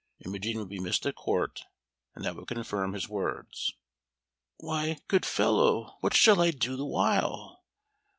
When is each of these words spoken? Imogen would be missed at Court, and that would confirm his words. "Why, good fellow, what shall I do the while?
Imogen 0.25 0.57
would 0.57 0.69
be 0.69 0.79
missed 0.79 1.05
at 1.05 1.13
Court, 1.13 1.63
and 2.15 2.25
that 2.25 2.35
would 2.35 2.47
confirm 2.47 2.93
his 2.93 3.07
words. 3.07 3.71
"Why, 4.57 4.97
good 5.07 5.27
fellow, 5.27 5.97
what 5.99 6.15
shall 6.15 6.41
I 6.41 6.49
do 6.49 6.75
the 6.75 6.87
while? 6.87 7.61